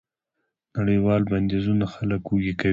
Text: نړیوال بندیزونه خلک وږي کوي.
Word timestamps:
نړیوال 0.77 1.21
بندیزونه 1.31 1.85
خلک 1.93 2.21
وږي 2.31 2.53
کوي. 2.61 2.69